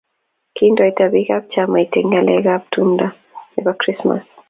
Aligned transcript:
Kindoita 0.55 1.05
biik 1.13 1.29
ab 1.35 1.45
chamait 1.53 1.93
eng 1.97 2.09
ngalek 2.09 2.45
ab 2.53 2.63
tumdo 2.73 3.07
nebo 3.53 3.71
krismas 3.81 4.25